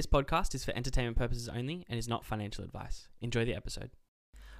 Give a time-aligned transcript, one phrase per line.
[0.00, 3.08] This podcast is for entertainment purposes only and is not financial advice.
[3.20, 3.90] Enjoy the episode.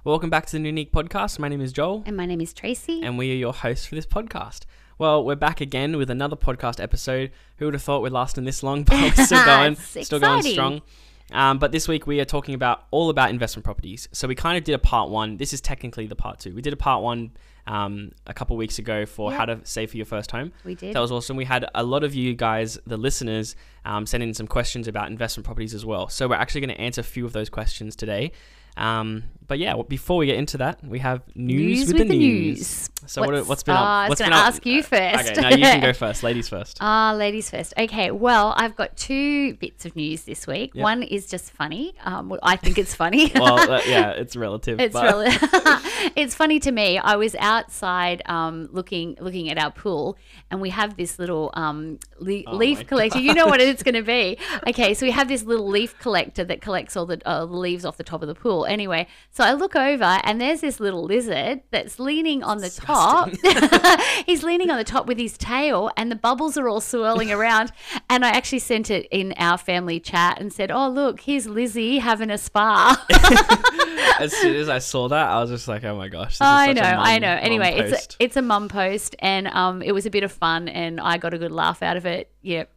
[0.03, 1.39] Welcome back to the Newnique Podcast.
[1.39, 3.01] My name is Joel, And my name is Tracy.
[3.01, 4.65] and we are your hosts for this podcast.
[4.99, 7.31] Well, we're back again with another podcast episode.
[7.57, 8.83] Who would have thought we're lasting this long?
[8.83, 10.83] But we're still going, still going strong.
[11.31, 14.07] Um, but this week we are talking about all about investment properties.
[14.11, 15.37] So we kind of did a part one.
[15.37, 16.53] This is technically the part two.
[16.53, 17.31] We did a part one
[17.67, 19.37] um, a couple weeks ago for Yeah.
[19.37, 20.51] how to save for your first home.
[20.65, 20.95] we did.
[20.95, 21.37] That was awesome.
[21.37, 23.55] We had a lot of you guys, the listeners,
[23.85, 26.09] um, send in some questions about investment properties as well.
[26.09, 28.31] So we're actually going to answer a few of those questions today.
[28.77, 32.89] Um, but yeah, well, before we get into that, we have news, with, the, news.
[33.05, 33.85] So what, What's- what's been oh, up?
[33.85, 35.31] I was gonna ask you Uh, first.
[35.31, 36.23] Okay, now you can go first.
[36.23, 36.77] Ladies first.
[36.79, 37.73] Ah, ladies first.
[37.77, 40.73] Okay, well, I've got two bits of news this week.
[40.73, 40.83] Yep.
[40.83, 41.95] One is just funny.
[42.05, 43.29] Um, well, I think it's funny.
[43.35, 44.79] well, uh, yeah, it's relative.
[44.79, 46.97] It's but- really, it's funny to me.
[46.97, 50.17] I was outside um, looking looking at our pool,
[50.49, 53.19] and we have this little um, le- Oh leaf collector.
[53.19, 54.37] You know what it's going to be.
[54.67, 57.83] Okay, so we have this little leaf collector that collects all the, uh, the leaves
[57.83, 58.65] off the top of the pool.
[58.65, 63.29] Anyway, so I look over, and there's this little lizard that's leaning on the top.
[64.25, 67.71] He's leaning on the top with his tail, and the bubbles are all swirling around.
[68.09, 71.99] And I actually sent it in our family chat and said, "Oh, look, here's Lizzie
[71.99, 73.03] having a spa."
[74.19, 76.37] as soon as I saw that, I was just like, oh my gosh.
[76.37, 77.37] This I know, a I know.
[77.39, 80.67] Anyway, it's a, it's a mum post, and um, it was a bit of fun,
[80.67, 82.31] and I got a good laugh out of it.
[82.41, 82.69] Yep.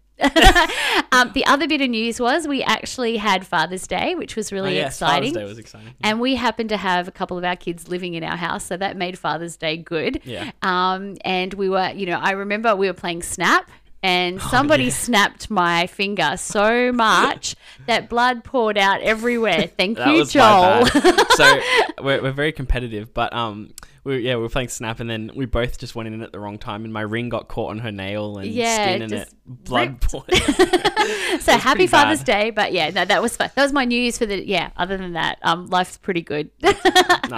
[1.12, 4.56] Um, the other bit of news was we actually had Father's Day, which was Oh,
[4.56, 5.34] really yes, Father's exciting.
[5.34, 5.94] Day was exciting.
[6.02, 8.76] And we happened to have a couple of our kids living in our house, so
[8.76, 10.20] that made Father's Day good.
[10.24, 10.52] Yeah.
[10.62, 13.70] Um, and we were, you know, I remember we were playing Snap,
[14.04, 14.92] and somebody Oh, yeah.
[14.92, 19.66] snapped my finger so much that blood poured out everywhere.
[19.78, 20.84] Thank you, Joel.
[21.36, 21.60] so
[22.02, 23.72] we're, we're very competitive, but um,
[24.04, 26.38] we yeah we were playing Snap, and then we both just went in at the
[26.38, 29.34] wrong time, and my ring got caught on her nail and Yeah, skin, and it
[29.46, 30.30] blood poured.
[31.40, 32.22] So happy Father's.
[32.22, 33.50] Day, but yeah, no, that was fun.
[33.54, 34.70] That was my news for the yeah.
[34.76, 36.50] Other than that, um, life's pretty good.
[36.62, 36.70] no,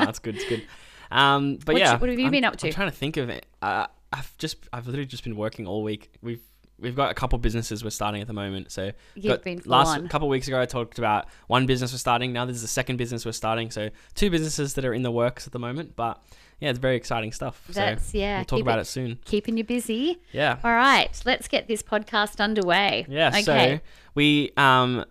[0.02, 0.62] it's good, it's good.
[1.10, 2.66] Um, but What yeah, you- what have you I'm- been up to?
[2.66, 3.46] I'm trying to think of it.
[3.62, 6.10] Uh, I've just I've literally just been working all week.
[6.20, 6.42] We've
[6.78, 8.70] We've got a couple businesses we're starting at the moment.
[8.70, 10.08] So You've been last on.
[10.08, 12.32] couple weeks ago I talked about one business we're starting.
[12.32, 13.70] Now this is the second business we're starting.
[13.70, 15.96] So two businesses that are in the works at the moment.
[15.96, 16.22] But
[16.60, 17.62] yeah, it's very exciting stuff.
[17.68, 18.38] That's so yeah.
[18.38, 19.18] we'll talk about it soon.
[19.24, 20.20] Keeping you busy.
[20.32, 20.58] Yeah.
[20.62, 23.06] All right, let's get this podcast underway.
[23.08, 23.28] Yeah.
[23.28, 23.42] Okay.
[23.42, 23.80] So
[24.14, 25.04] we um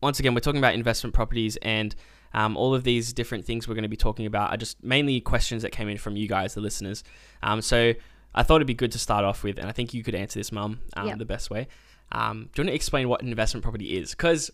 [0.00, 1.94] once again we're talking about investment properties and
[2.34, 5.20] um, all of these different things we're going to be talking about are just mainly
[5.20, 7.04] questions that came in from you guys, the listeners.
[7.42, 7.92] Um, so
[8.34, 10.38] I thought it'd be good to start off with, and I think you could answer
[10.38, 11.18] this, Mum, um, Yep.
[11.18, 11.68] the best way.
[12.12, 14.10] Um, do you want to explain what an investment property is?
[14.10, 14.50] Because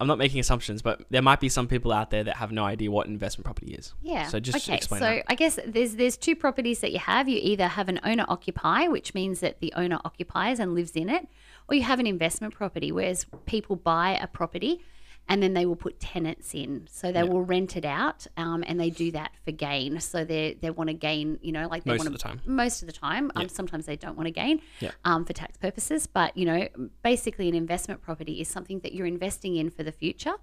[0.00, 2.64] I'm not making assumptions, but there might be some people out there that have no
[2.64, 3.94] idea what an investment property is.
[4.02, 4.28] Yeah.
[4.28, 4.76] So just okay.
[4.76, 5.24] explain so that.
[5.28, 7.28] I guess there's there's two properties that you have.
[7.28, 11.08] You either have an owner occupy, which means that the owner occupies and lives in
[11.08, 11.26] it,
[11.68, 14.82] or you have an investment property, whereas people buy a property
[15.32, 16.86] and then they will put tenants in.
[16.90, 17.24] So they Yeah.
[17.32, 19.98] will rent it out, um, and they do that for gain.
[20.00, 22.40] So they they want to gain, you know, like they Most want of the time.
[22.46, 23.30] Most of the time.
[23.34, 24.90] Um, sometimes they don't want to gain Yeah.
[25.04, 26.68] um, for tax purposes, but you know,
[27.02, 30.34] basically an investment property is something that you're investing in for the future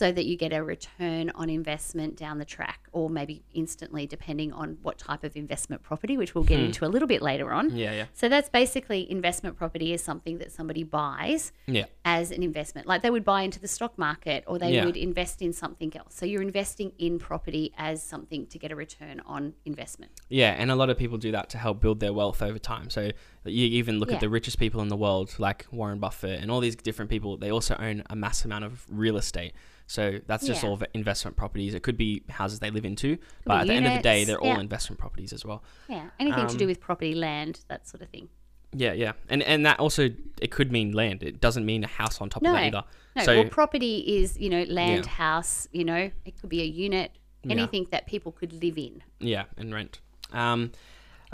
[0.00, 4.52] so that you get a return on investment down the track or maybe instantly depending
[4.52, 7.70] on what type of investment property which we'll get into a little bit later on
[7.70, 7.76] Hmm.
[7.76, 12.42] Yeah, yeah, so that's basically investment property is something that somebody buys yeah, as an
[12.42, 14.84] investment like they would buy into the stock market or they Yeah.
[14.84, 18.76] would invest in something else so you're investing in property as something to get a
[18.76, 20.54] return on investment yeah.
[20.58, 22.90] And a lot of people do that to help build their wealth over time.
[22.90, 23.10] So
[23.52, 24.16] you even look Yeah.
[24.16, 27.36] at the richest people in the world, like Warren Buffett and all these different people.
[27.36, 29.52] They also own a massive amount of real estate.
[29.86, 30.70] So that's just Yeah.
[30.70, 31.74] all investment properties.
[31.74, 34.40] It could be houses they live into, but at the end of the day, they're
[34.40, 35.62] all investment properties as well.
[35.88, 38.28] yeah anything to do Um, with property land that sort of thing
[38.76, 40.10] Yeah, yeah, and and that also
[40.42, 41.22] it could mean land.
[41.22, 42.50] It doesn't mean a house on top No.
[42.50, 42.84] of that either.
[43.14, 45.10] No, so well, property is you know land, Yeah.
[45.12, 45.68] house.
[45.70, 47.12] You know, it could be a unit,
[47.44, 47.52] Yeah.
[47.52, 50.00] anything that people could live in, yeah, and rent.
[50.32, 50.72] Um,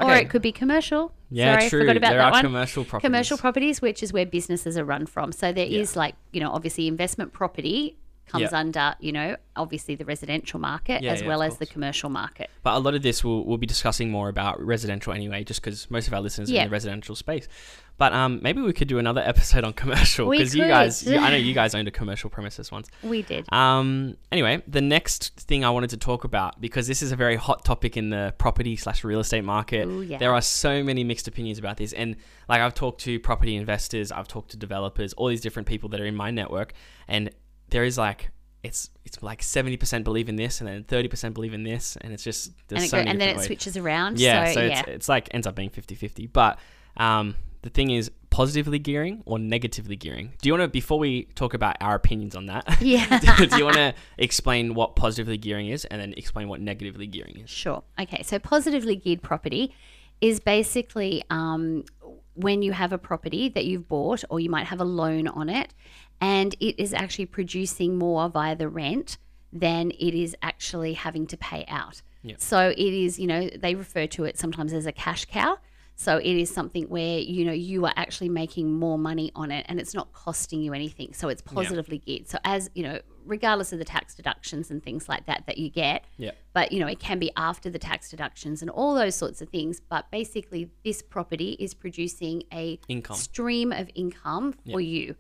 [0.03, 1.13] or it could be commercial.
[1.30, 1.78] yeah, Sorry, true.
[1.80, 2.42] I forgot about there that are one.
[2.45, 3.07] commercial properties.
[3.09, 5.33] Commercial properties, which is where businesses are run from.
[5.33, 5.98] So there is Yeah.
[6.01, 7.97] like you know, obviously investment property
[8.30, 8.59] comes Yeah.
[8.59, 12.48] under you know, obviously the residential market Yeah, as yeah, well as the commercial market.
[12.62, 15.91] But a lot of this we'll, we'll be discussing more about residential anyway, just because
[15.91, 17.48] most of our listeners are in the residential space.
[17.98, 21.30] But um, maybe we could do another episode on commercial because you guys, you- I
[21.30, 22.88] know you guys owned a commercial premises once.
[23.03, 23.44] We did.
[23.53, 27.36] Um, anyway, the next thing I wanted to talk about because this is a very
[27.36, 29.86] hot topic in the property slash real estate market.
[29.86, 30.16] Ooh, yeah.
[30.16, 32.16] There are so many mixed opinions about this, and
[32.48, 36.00] like I've talked to property investors, I've talked to developers, all these different people that
[36.00, 36.72] are in my network,
[37.06, 37.28] and
[37.71, 38.31] there is like
[38.63, 41.97] it's it's like seventy percent believe in this, and then thirty percent believe in this,
[42.01, 43.47] and it's just there's and so go, and then it ways.
[43.47, 44.19] switches around.
[44.19, 44.81] Yeah, so, so, yeah.
[44.81, 46.31] It's, it's like ends up being 50-50.
[46.33, 46.59] But
[46.97, 50.33] um, the thing is, positively gearing or negatively gearing?
[50.41, 53.19] Do you want to, before we talk about our opinions on that, Yeah.
[53.37, 57.41] do you want to explain what positively gearing is and then explain what negatively gearing
[57.45, 57.51] is?
[57.51, 57.83] Sure.
[57.99, 58.22] Okay.
[58.22, 59.75] So positively geared property
[60.21, 61.84] is basically um,
[62.34, 65.49] when you have a property that you've bought or you might have a loan on
[65.49, 65.75] it
[66.21, 69.19] and it is actually producing more via the rent
[69.53, 72.03] than it is actually having to pay out.
[72.22, 72.34] Yeah.
[72.39, 75.59] So it is, you know, they refer to it sometimes as a cash cow.
[75.97, 79.67] So it is something where, you know, you are actually making more money on it
[79.69, 81.13] and it's not costing you anything.
[81.13, 82.27] So it's positively geared.
[82.28, 85.69] So as, you know, regardless of the tax deductions and things like that that you
[85.69, 86.31] get, Yeah.
[86.55, 89.51] but you know it can be after the tax deductions and all those sorts of
[89.51, 93.17] things but basically this property is producing a Income.
[93.17, 95.15] stream of income for you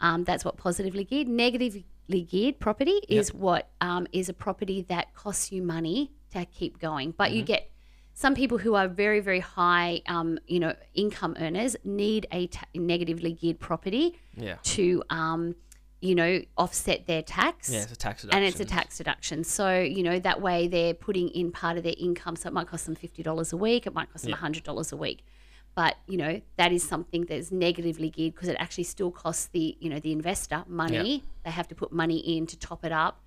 [0.00, 1.84] um, that's what positively geared negatively
[2.28, 7.12] geared property is what um, is a property that costs you money to keep going
[7.16, 7.36] but Mm-hmm.
[7.36, 7.70] you get
[8.16, 12.66] some people who are very very high um, you know income earners need a ta-
[12.74, 14.56] negatively geared property Yeah.
[14.62, 15.54] to um,
[16.00, 18.42] you know offset their tax Yeah, it's a tax deduction.
[18.44, 19.42] and it's a tax deduction.
[19.42, 22.36] So, you know, that way they're putting in part of their income.
[22.36, 24.36] So it might cost them $50 a week, it might cost them Yeah.
[24.48, 25.24] $100 a week.
[25.74, 29.76] But, you know, that is something that's negatively geared because it actually still costs the,
[29.80, 31.24] you know, the investor money.
[31.44, 33.20] They have to put money in to top it up.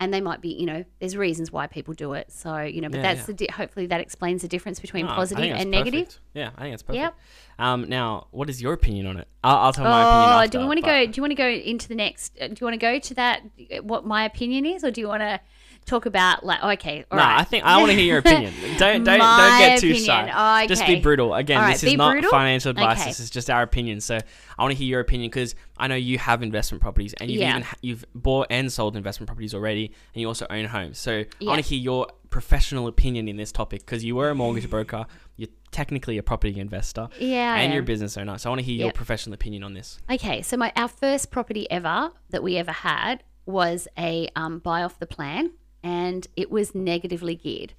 [0.00, 2.30] And they might be, you know, there's reasons why people do it.
[2.30, 3.26] So, you know, but Yeah, that's yeah.
[3.26, 6.20] the, di- hopefully that explains the difference between No, I positive and negative.
[6.34, 7.02] Yeah, I think it's perfect.
[7.02, 7.14] Yep.
[7.58, 9.26] Um, now, what is your opinion on it?
[9.42, 10.30] I'll, I'll tell my opinion.
[10.30, 11.04] Oh, After, do we want to go?
[11.06, 12.38] Do you want to go into the next?
[12.40, 13.42] uh, Do you want to go to that?
[13.76, 15.40] uh, What my opinion is, or do you want to
[15.88, 16.62] talk about like?
[16.78, 17.40] Okay, all No, right.
[17.40, 18.52] I think I want to hear your opinion.
[18.78, 20.04] Don't don't don't get too opinion.
[20.06, 20.62] shy.
[20.64, 21.34] Oh, Just be brutal.
[21.34, 22.30] Again, right, this is not brutal?
[22.30, 23.00] financial advice.
[23.00, 23.10] Okay.
[23.10, 24.00] This is just our opinion.
[24.00, 24.18] So
[24.58, 27.40] I want to hear your opinion because I know you have investment properties and you've
[27.40, 27.50] Yeah.
[27.58, 30.98] even you've bought and sold investment properties already, and you also own homes.
[30.98, 34.34] So I want to hear your professional opinion in this topic because you were a
[34.34, 35.06] mortgage broker.
[35.36, 37.08] You're technically a property investor.
[37.18, 38.36] Yeah, and you're a business owner.
[38.38, 39.98] So I want to hear your professional opinion on this.
[40.10, 44.82] Okay, so my our first property ever that we ever had was a um, buy
[44.82, 45.52] off the plan,
[45.88, 47.72] and it was negatively geared,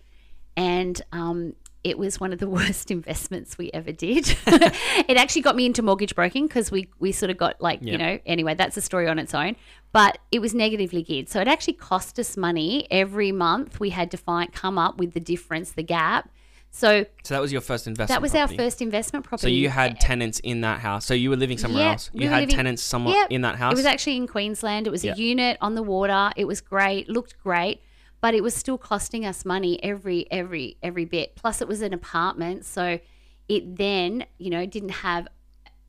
[0.55, 1.53] and um,
[1.83, 4.35] it was one of the worst investments we ever did.
[4.47, 7.91] it actually got me into mortgage broking because we we sort of got like Yeah.
[7.91, 9.55] you know anyway that's a story on its own.
[9.91, 13.79] But it was negatively geared, so it actually cost us money every month.
[13.79, 16.29] We had to find come up with the difference, the gap.
[16.71, 18.09] So So that was your first investment.
[18.15, 18.53] that was property.
[18.59, 19.47] our first investment property.
[19.47, 21.03] So you had tenants in that house.
[21.07, 22.11] So you were living somewhere Yeah, else.
[22.13, 23.31] You were had living- tenants somewhere Yep.
[23.31, 23.73] in that house.
[23.73, 24.85] It was actually in Queensland.
[24.85, 25.13] It was Yeah.
[25.13, 26.29] a unit on the water.
[26.37, 27.81] It was great, looked great,
[28.21, 31.35] but it was still costing us money every every every bit.
[31.35, 32.99] Plus, it was an apartment, so
[33.47, 35.27] it then you know didn't have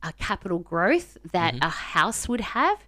[0.03, 1.63] a capital growth that Mm-hmm.
[1.63, 2.79] a house would have.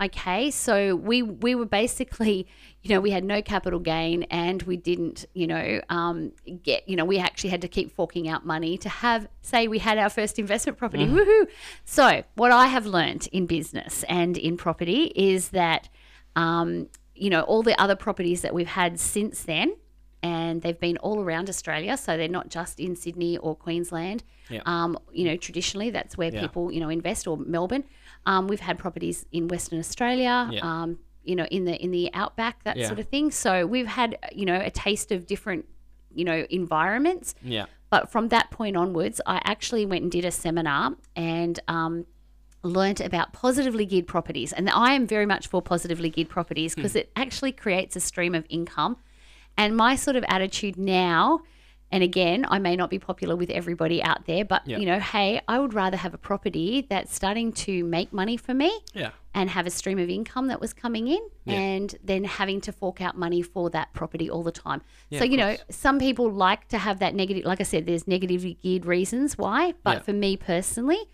[0.00, 2.46] Okay, so we we were basically,
[2.82, 6.30] you know, we had no capital gain, and we didn't, you know, um,
[6.62, 9.78] get, you know, we actually had to keep forking out money to have, say, we
[9.80, 11.04] had our first investment property.
[11.04, 11.16] Mm-hmm.
[11.16, 11.48] Woohoo!
[11.84, 15.88] So what I have learnt in business and in property is that,
[16.36, 16.88] um,
[17.20, 19.76] you know, all the other properties that we've had since then,
[20.22, 24.24] and they've been all around Australia, so they're not just in Sydney or Queensland.
[24.48, 24.62] Yeah.
[24.66, 26.40] Um, you know, traditionally that's where Yeah.
[26.40, 27.84] people, you know, invest or Melbourne.
[28.26, 30.48] Um, we've had properties in Western Australia.
[30.52, 30.60] Yeah.
[30.62, 33.30] Um, you know, in the in the outback, that sort of thing.
[33.30, 35.66] So we've had, you know, a taste of different,
[36.14, 37.34] you know, environments.
[37.42, 37.66] yeah.
[37.90, 42.04] But from that point onwards, I actually went and did a seminar and um,
[42.62, 44.52] learnt about positively geared properties.
[44.52, 46.98] And I am very much for positively geared properties because Hmm.
[46.98, 48.96] it actually creates a stream of income.
[49.56, 51.40] And my sort of attitude now,
[51.90, 54.78] and again, I may not be popular with everybody out there, but Yeah.
[54.78, 58.54] you know, hey, I would rather have a property that's starting to make money for
[58.54, 59.10] me Yeah.
[59.34, 61.54] and have a stream of income that was coming in Yeah.
[61.54, 64.82] and then having to fork out money for that property all the time.
[65.10, 68.06] Yeah, so, you know, some people like to have that negative, like I said, there's
[68.06, 69.74] negatively geared reasons why.
[69.82, 71.08] But for me personally,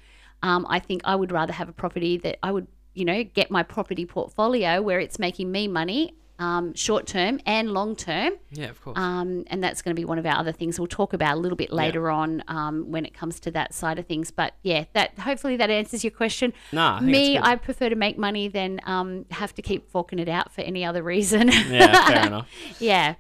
[0.44, 3.50] um, I think I would rather have a property that I would, you know, get
[3.50, 6.14] my property portfolio where it's making me money.
[6.36, 8.98] Um, short term and long term, Yeah, of course.
[8.98, 11.40] um, and that's going to be one of our other things we'll talk about a
[11.40, 14.32] little bit later on um, when it comes to that side of things.
[14.32, 16.52] But yeah, that hopefully that answers your question.
[16.72, 17.38] Nah, I Me.
[17.38, 20.84] I prefer to make money than um, have to keep forking it out for any
[20.84, 21.48] other reason.
[21.70, 22.48] yeah, fair enough.
[22.80, 23.14] yeah,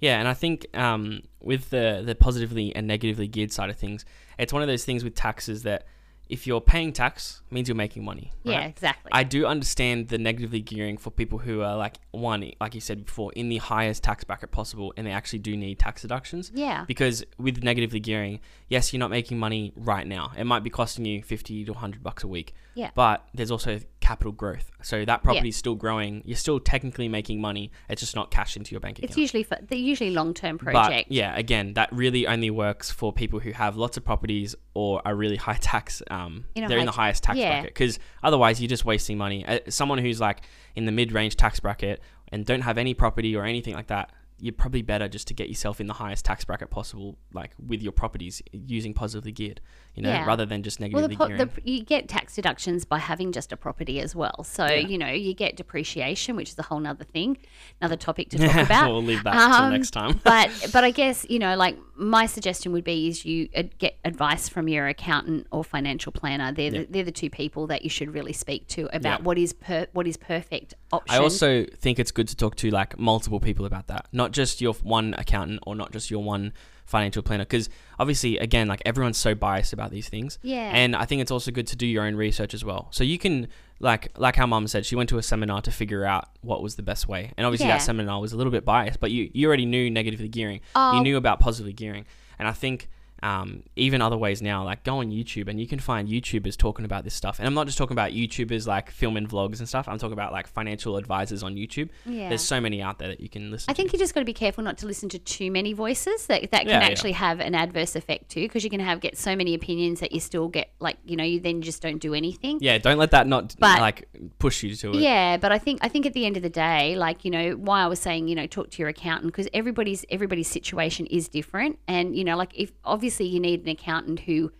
[0.00, 4.04] Yeah, and I think um, with the the positively and negatively geared side of things,
[4.40, 5.86] it's one of those things with taxes that
[6.28, 8.32] if you're paying tax means you're making money.
[8.44, 9.10] yeah, exactly.
[9.12, 13.04] I do understand the negatively gearing for people who are like one, like you said
[13.04, 16.50] before, in the highest tax bracket possible, and they actually do need tax deductions.
[16.54, 20.32] yeah, Because with negatively gearing, yes, you're not making money right now.
[20.36, 22.54] It might be costing you fifty to hundred bucks a week.
[22.74, 22.90] Yeah.
[22.94, 24.70] But there's also capital growth.
[24.82, 26.20] So that property's still growing.
[26.26, 27.70] You're still technically making money.
[27.88, 29.08] It's just not cash into your bank account.
[29.08, 31.10] It's usually for, they're usually long term But project.
[31.10, 35.14] yeah, again, that really only works for people who have lots of properties or are
[35.14, 36.02] really high tax.
[36.10, 37.48] Um, In they're in the highest tax yeah.
[37.48, 39.46] bracket because otherwise you're just wasting money.
[39.46, 40.42] Uh, someone who's like
[40.76, 44.10] in the mid-range tax bracket and don't have any property or anything like that,
[44.44, 47.80] you're probably better just to get yourself in the highest tax bracket possible, like with
[47.82, 49.58] your properties using positively geared,
[49.94, 50.26] you know, Yeah.
[50.26, 51.50] rather than just Well, negatively the, po- gearing.
[51.64, 54.44] the, you get tax deductions by having just a property as well.
[54.44, 54.86] So, Yeah.
[54.86, 57.38] you know, you get depreciation, which is a whole nother thing,
[57.80, 58.90] another topic to talk about.
[58.90, 60.20] we'll leave that till Um, next time.
[60.24, 63.48] but but I guess you know, like my suggestion would be is you
[63.78, 66.52] get advice from your accountant or financial planner.
[66.52, 66.80] They're Yeah.
[66.80, 69.86] the, they're the two people that you should really speak to about what is per,
[69.92, 71.14] what is perfect option.
[71.16, 74.60] I also think it's good to talk to like multiple people about that, not just
[74.60, 76.52] your one accountant or not just your one
[76.84, 80.38] financial planner, because obviously, again, like everyone's so biased about these things.
[80.42, 80.70] Yeah.
[80.74, 82.88] And I think it's also good to do your own research as well.
[82.90, 83.48] So you can
[83.80, 86.74] like like how mum said, she went to a seminar to figure out what was
[86.76, 87.78] the best way, and obviously Yeah.
[87.78, 90.94] that seminar was a little bit biased, but you you already knew negatively gearing, Oh.
[90.96, 92.04] you knew about positively gearing,
[92.38, 92.88] and I think.
[93.24, 96.84] Um, even other ways now, like go on YouTube and you can find YouTubers talking
[96.84, 97.38] about this stuff.
[97.38, 99.88] And I'm not just talking about YouTubers like filming vlogs and stuff.
[99.88, 101.88] I'm talking about like financial advisors on YouTube.
[102.04, 102.28] Yeah.
[102.28, 104.26] There's so many out there that you can listen I think you just got to
[104.26, 106.86] be careful not to listen to too many voices that, that can Yeah, yeah.
[106.86, 110.12] actually have an adverse effect too, because you can have get so many opinions that
[110.12, 112.58] you still get like you know you then just don't do anything.
[112.60, 114.06] Yeah, don't let that not But- like
[114.38, 114.96] push you to it.
[114.96, 117.52] Yeah, but I think I think at the end of the day, like you know,
[117.52, 121.28] why I was saying, you know, talk to your accountant because everybody's everybody's situation is
[121.28, 124.50] different, and you know, like if obviously you need an accountant who,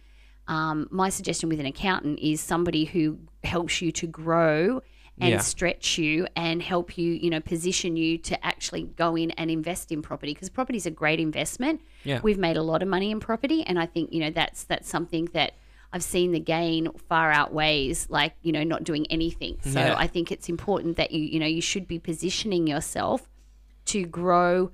[0.46, 4.80] um, my suggestion with an accountant is somebody who helps you to grow
[5.20, 5.38] and Yeah.
[5.38, 9.90] stretch you and help you, you know, position you to actually go in and invest
[9.92, 11.80] in property because property is a great investment.
[12.04, 12.20] Yeah.
[12.22, 14.88] We've made a lot of money in property, and I think you know that's that's
[14.88, 15.54] something that.
[15.96, 19.58] I've seen the gain far outweighs like you know not doing anything.
[19.62, 19.94] So Yeah.
[19.96, 23.30] I think it's important that you you know you should be positioning yourself
[23.84, 24.72] to grow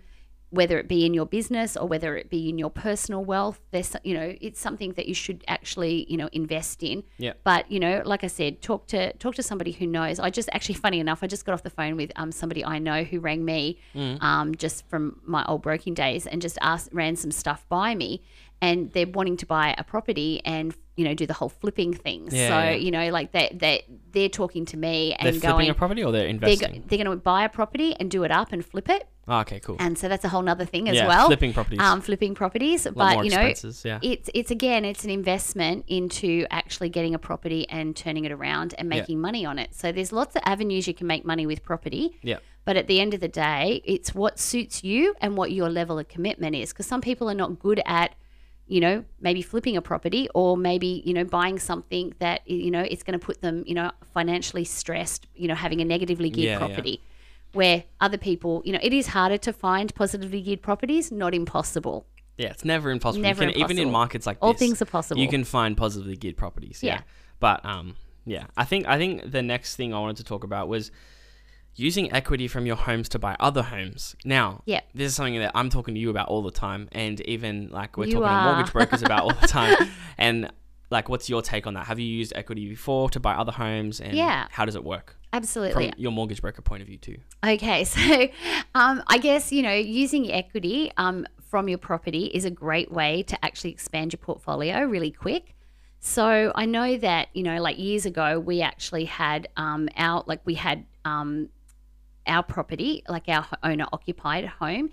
[0.50, 3.95] whether it be in your business or whether it be in your personal wealth there's
[4.04, 7.35] you know it's something that you should actually you know invest in Yeah.
[7.45, 10.49] but you know like i said talk to talk to somebody who knows i just
[10.52, 13.21] actually funny enough i just got off the phone with um somebody i know who
[13.21, 14.21] rang me Mm.
[14.23, 18.23] um just from my old broking days and just asked ran some stuff by me
[18.62, 22.28] and they're wanting to buy a property and you know do the whole flipping thing
[22.30, 22.71] Yeah, so yeah.
[22.73, 26.02] you know like they they they're talking to me They're and flipping going a property
[26.04, 26.73] or they're they're, investing?
[26.73, 29.41] go- they're going to buy a property and do it up and flip it oh,
[29.41, 29.77] okay, cool.
[29.79, 31.27] and so that's a whole nother thing as yeah, well.
[31.27, 31.81] flipping properties.
[31.81, 33.53] Um, flipping properties, but you know.
[33.85, 33.99] Yeah.
[34.03, 38.75] it's it's again, it's an investment into actually getting a property and turning it around
[38.79, 39.01] and Yeah.
[39.01, 39.75] making money on it.
[39.75, 42.19] So there's lots of avenues you can make money with property.
[42.23, 42.39] yeah.
[42.67, 45.99] But at the end of the day, it's what suits you and what your level
[45.99, 46.73] of commitment is.
[46.73, 48.15] Because some people are not good at,
[48.67, 52.83] you know, maybe flipping a property or maybe, you know, buying something that, you know,
[52.83, 56.61] it's going to put them, you know, financially stressed, you know, having a negatively geared
[56.61, 56.75] Yeah, yeah.
[57.52, 62.07] Where other people, you know, it is harder to find positively geared properties, not impossible.
[62.37, 63.23] Yeah, it's never impossible.
[63.23, 65.21] Never can, Even in markets like All this, things are possible.
[65.21, 66.83] You can find positively geared properties.
[66.83, 66.95] Yeah.
[66.95, 67.00] Yeah.
[67.40, 70.69] But um, yeah, I think I think the next thing I wanted to talk about
[70.69, 70.90] was
[71.76, 74.16] using equity from your homes to buy other homes.
[74.25, 74.80] Now, Yeah.
[74.95, 77.97] this is something that I'm talking to you about all the time, and even like
[77.97, 78.45] we're You talking are.
[78.45, 79.76] to mortgage brokers about all the time.
[80.19, 80.50] And
[80.90, 81.87] like, what's your take on that?
[81.87, 84.47] Have you used equity before to buy other homes, and Yeah.
[84.50, 85.90] how does it work Absolutely.
[85.90, 87.18] from your mortgage broker point of view too?
[87.44, 88.28] Okay, so
[88.75, 93.23] um, I guess you know using equity um, from your property is a great way
[93.25, 95.54] to actually expand your portfolio really quick.
[96.00, 100.40] So I know that you know, like years ago, we actually had um, our like
[100.44, 101.50] we had um,
[102.26, 104.90] our property, like our owner occupied home,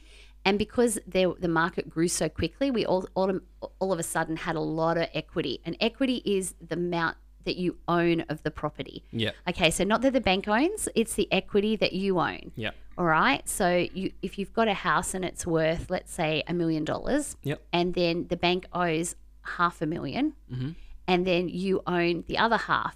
[0.48, 3.40] and because there, the market grew so quickly, we all, all
[3.80, 5.60] all of a sudden had a lot of equity.
[5.66, 9.04] And equity is the amount that you own of the property.
[9.12, 9.32] Yeah.
[9.48, 12.52] Okay, so not that the bank owns, it's the equity that you own.
[12.56, 12.72] Yeah.
[12.98, 13.48] All right.
[13.48, 17.38] So you if you've got a house and it's worth, let's say, a million dollars,
[17.44, 17.62] Yep.
[17.72, 19.16] and then the bank owes
[19.58, 20.76] half a 1000000 Mhm.
[21.08, 22.96] and then you own the other half.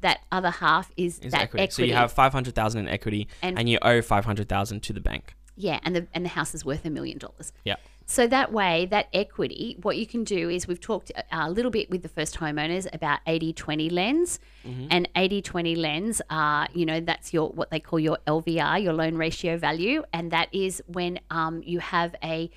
[0.00, 1.62] That other half is, Is that equity.
[1.64, 1.82] equity.
[1.82, 4.82] So you have five hundred thousand in equity, And- and, you owe five hundred thousand
[4.84, 5.34] to the bank.
[5.60, 7.52] Yeah, and the and the house is worth a million dollars.
[7.64, 7.76] Yeah.
[8.06, 11.90] So that way, that equity, what you can do is we've talked a- little bit
[11.90, 14.40] with the first homeowners about 80-20 lens.
[14.64, 19.14] And 80-20 lens are, you know, that's your what they call your LVR, your loan
[19.14, 20.02] ratio value.
[20.12, 22.50] And that is when um, you have a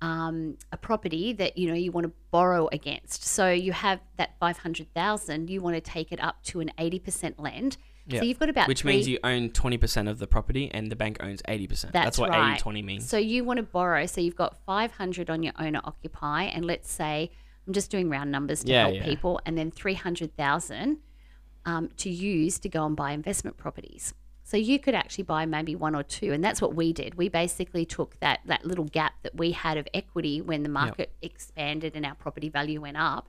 [0.00, 3.24] um, a property that you know you want to borrow against.
[3.24, 6.70] So you have that five hundred thousand, you want to take it up to an
[6.78, 7.78] eighty percent lend.
[8.08, 8.20] Yeah.
[8.20, 10.96] So you've got about Which three, means you own 20% of the property and the
[10.96, 11.68] bank owns 80%.
[11.68, 12.54] That's, That's, what right.
[12.54, 13.08] 80 20 means.
[13.08, 14.06] So you want to borrow.
[14.06, 17.30] So you've got 500 on your owner occupy, and let's say
[17.66, 19.04] I'm just doing round numbers to Yeah, help yeah.
[19.04, 20.98] people, and then 300,000
[21.66, 24.14] um, to use to go and buy investment properties.
[24.42, 27.16] So you could actually buy maybe one or two, and that's what we did.
[27.16, 31.12] We basically took that that little gap that we had of equity when the market
[31.20, 33.28] expanded and our property value went up.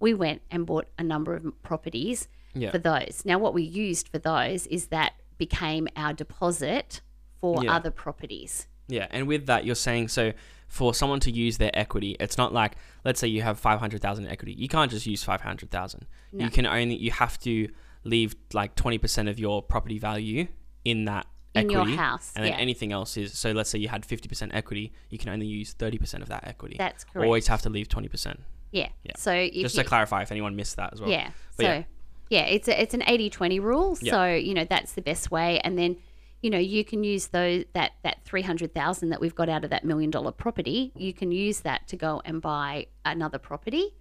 [0.00, 2.70] We went and bought a number of properties Yeah.
[2.70, 3.22] for those.
[3.24, 7.00] Now, what we used for those is that became our deposit
[7.40, 7.74] for Yeah.
[7.76, 8.66] other properties.
[8.88, 10.32] Yeah, and with that, you're saying so
[10.66, 14.02] for someone to use their equity, it's not like let's say you have five hundred
[14.02, 14.52] thousand equity.
[14.52, 16.06] You can't just use five hundred thousand.
[16.32, 16.44] No.
[16.44, 17.68] You can only you have to
[18.04, 20.48] leave like twenty percent of your property value
[20.84, 22.58] in that In your equity, house, and then yeah.
[22.58, 23.52] anything else is so.
[23.52, 26.46] Let's say you had fifty percent equity, you can only use thirty percent of that
[26.46, 26.76] equity.
[26.78, 27.24] That's correct.
[27.24, 28.40] Always have to leave twenty percent.
[28.70, 28.88] Yeah.
[29.04, 29.12] Yeah.
[29.16, 31.10] So Just you, to clarify, if anyone missed that as well.
[31.10, 31.30] Yeah.
[31.56, 31.82] But so yeah.
[32.28, 32.42] yeah.
[32.42, 33.98] it's a, it's an 80-20 rule.
[34.00, 34.12] Yeah.
[34.12, 35.60] So, you know, that's the best way.
[35.60, 35.96] And then,
[36.42, 39.84] you know, you can use those that that 300,000 that we've got out of that
[39.84, 43.94] million dollar property, you can use that to go and buy another property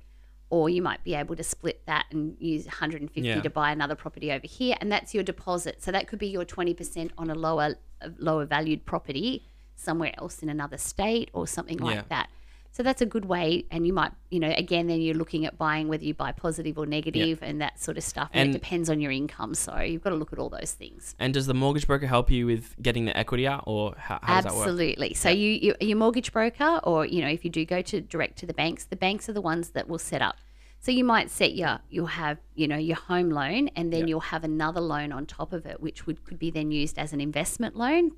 [0.51, 3.41] or you might be able to split that and use 150 Yeah.
[3.41, 5.83] to buy another property over here and that's your deposit.
[5.83, 7.75] So that could be your 20% on a lower
[8.17, 9.43] lower valued property
[9.75, 12.29] somewhere else in another state or something like that.
[12.79, 15.57] So that's a good way, and you might, you know, again, then you're looking at
[15.57, 18.61] buying whether you buy positive or negative and that sort of stuff, and, And- it
[18.61, 19.53] depends on your income.
[19.53, 21.13] So you've got to look at all those things.
[21.19, 24.35] And does the mortgage broker help you with getting the equity out, or how, how
[24.35, 24.61] does that work?
[24.61, 25.13] Absolutely.
[25.13, 28.37] So you, you, your mortgage broker, or you know, if you do go to direct
[28.37, 30.37] to the banks, the banks are the ones that will set up.
[30.79, 34.05] So you might set your, you'll have, you know, your home loan, and then Yeah.
[34.07, 37.11] you'll have another loan on top of it, which would could be then used as
[37.11, 38.11] an investment loan.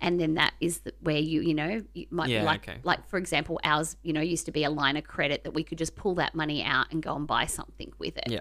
[0.00, 2.78] And then that is the, where you, you know, you might Yeah, be like, okay.
[2.84, 5.64] like for example, ours, you know, used to be a line of credit that we
[5.64, 8.40] could just pull that money out and go and buy something with it Yeah.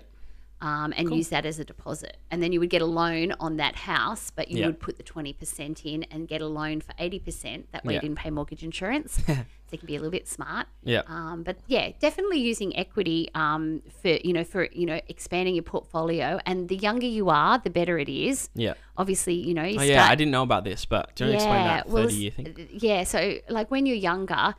[0.61, 2.17] Um, and use that as a deposit.
[2.31, 4.65] And then you would get a loan on that house, but you Yeah.
[4.67, 7.65] would put the 20% in and get a loan for 80%.
[7.71, 7.97] That way Yeah.
[7.97, 9.21] you didn't pay mortgage insurance.
[9.27, 9.35] so
[9.71, 10.65] you can be a little bit smart.
[10.83, 11.01] Yeah.
[11.07, 15.63] Um, but yeah, definitely using equity um, for, you know, for, you know, expanding your
[15.63, 16.39] portfolio.
[16.45, 18.49] And the younger you are, the better it is.
[18.55, 18.73] Yeah.
[18.97, 21.29] Obviously, you know, you Oh start yeah, I didn't know about this, but do you
[21.31, 22.69] want to explain that thirty s- year thing?
[22.73, 24.55] Yeah, so like when you're younger,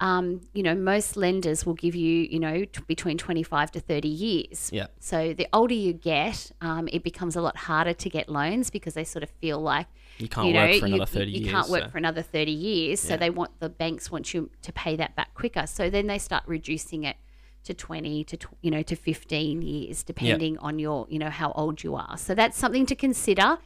[0.00, 4.08] um, you know, most lenders will give you, you know, t- between 25 to 30
[4.08, 4.70] years.
[4.72, 4.86] Yeah.
[5.00, 8.94] So the older you get, um, it becomes a lot harder to get loans because
[8.94, 9.86] they sort of feel like
[10.18, 11.46] You can't you know, work for another thirty you, years.
[11.46, 13.00] You can't work so- for another 30 years.
[13.00, 13.16] So Yeah.
[13.16, 15.66] they want the banks want you to pay that back quicker.
[15.66, 17.16] So then they start reducing it
[17.64, 21.50] to 20 to tw- you know to 15 years depending on your you know how
[21.52, 22.16] old you are.
[22.16, 23.58] So that's something to consider.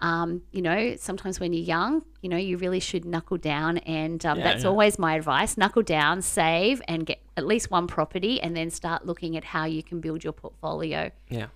[0.00, 4.24] Um, you know, sometimes when you're young, you know, you really should knuckle down, and
[4.26, 4.68] um, Yeah, that's yeah.
[4.70, 9.06] always my advice: knuckle down, save, and get at least one property, and then start
[9.06, 11.46] looking at how you can build your portfolio yeah.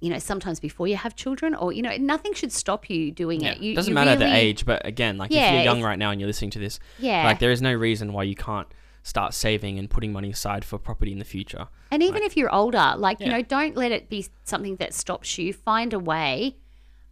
[0.00, 3.40] you know, sometimes before you have children, or you know, nothing should stop you doing
[3.40, 3.52] Yeah.
[3.52, 3.58] it.
[3.58, 6.20] You, Doesn't you matter the age, but again, like if you're young right now and
[6.20, 8.68] you're listening to this, Yeah, like there is no reason why you can't
[9.02, 11.66] start saving and putting money aside for property in the future.
[11.90, 15.36] and even if you're older, like you know, don't let it be something that stops
[15.38, 15.52] you.
[15.52, 16.56] Find a way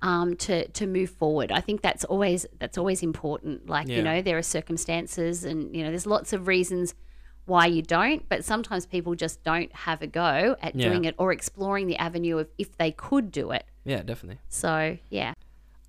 [0.03, 1.53] um, to to move forward.
[1.53, 3.69] I think that's always that's always important.
[3.69, 3.97] Like Yeah.
[3.97, 6.95] you know, there are circumstances, and you know, there's lots of reasons
[7.47, 10.89] why you don't, but sometimes people just don't have a go at Yeah.
[10.89, 13.65] doing it or exploring the avenue of if they could do it.
[13.85, 14.41] Yeah, definitely.
[14.49, 15.35] So yeah.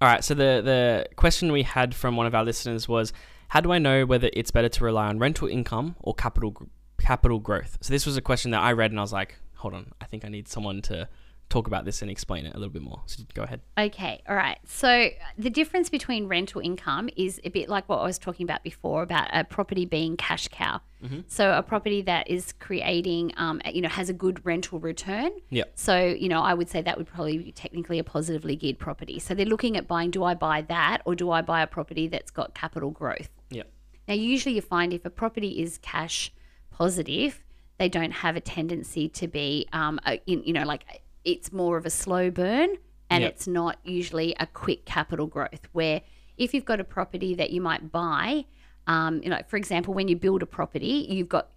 [0.02, 0.24] All right.
[0.24, 3.14] So the the question we had from one of our listeners was,
[3.50, 6.56] how do I know whether it's better to rely on rental income or capital
[7.00, 7.78] capital growth?
[7.82, 10.06] So this was a question that I read and I was like, hold on, I
[10.06, 11.08] think I need someone to
[11.52, 13.02] talk about this and explain it a little bit more.
[13.06, 13.62] So go ahead.
[13.78, 14.58] Okay, all right.
[14.66, 18.64] So the difference between rental income is a bit like what I was talking about
[18.64, 20.82] before about a property being cash cow.
[21.28, 25.32] So a property that is creating, um, you know, has a good rental return.
[25.50, 25.72] Yep.
[25.74, 29.18] So you know, I would say that would probably be technically a positively geared property.
[29.18, 32.08] So they're looking at buying: do I buy that, or do I buy a property
[32.08, 33.30] that's got capital growth?
[33.50, 33.68] Yep.
[34.08, 36.32] Now, usually you find if a property is cash
[36.70, 37.44] positive,
[37.80, 41.78] they don't have a tendency to be, um, a, in, you know, like it's more
[41.78, 42.78] of a slow burn
[43.10, 43.32] and Yep.
[43.32, 45.68] it's not usually a quick capital growth.
[45.72, 46.02] Where
[46.38, 48.46] if you've got a property that you might buy,
[48.88, 51.50] um, you know, for example, when you build a property, you've got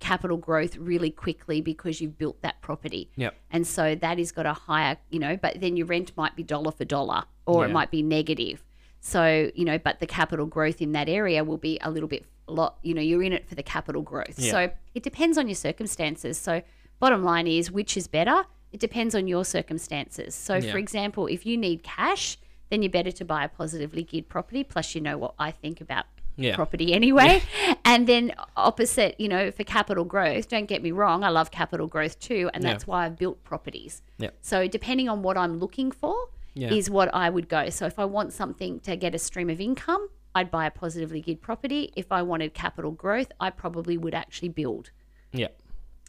[0.00, 3.08] capital growth really quickly because you've built that property.
[3.14, 3.36] Yep.
[3.52, 6.42] And so that has got a higher, you know, but then your rent might be
[6.42, 8.64] dollar for dollar or it might be negative.
[9.00, 12.24] So, you know, but the capital growth in that area will be a little bit
[12.48, 14.38] lot, you know, you're in it for the capital growth.
[14.38, 14.50] Yeah.
[14.50, 16.36] So it depends on your circumstances.
[16.36, 16.62] So
[16.98, 18.44] bottom line is which is better?
[18.72, 20.34] It depends on your circumstances.
[20.34, 20.72] So Yeah.
[20.72, 22.38] for example, if you need cash,
[22.70, 24.64] then you're better to buy a positively geared property.
[24.64, 26.06] Plus, you know what I think about
[26.36, 26.54] Yeah.
[26.56, 27.42] property anyway.
[27.84, 31.86] and then opposite, you know, for capital growth, don't get me wrong, I love capital
[31.86, 32.70] growth too, and Yeah.
[32.70, 34.02] that's why I've built properties.
[34.18, 34.30] Yeah.
[34.40, 36.16] So depending on what I'm looking for
[36.54, 36.72] Yeah.
[36.72, 37.68] is what I would go.
[37.68, 41.20] So if I want something to get a stream of income, I'd buy a positively
[41.20, 41.92] geared property.
[41.94, 44.90] If I wanted capital growth, I probably would actually build.
[45.32, 45.48] Yeah.